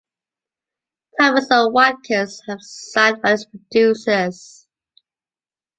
[1.19, 4.65] Thomas and Watkins have signed on as producers.